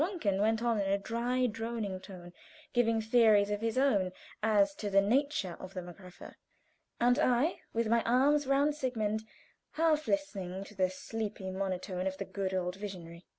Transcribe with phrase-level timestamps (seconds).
[0.01, 2.33] Brunken went on in a droning tone,
[2.73, 6.37] giving theories of his own as to the nature of the Magrepha,
[6.99, 9.21] and I, with my arms around Sigmund,
[9.73, 13.27] half listened to the sleepy monotone of the good old visionary.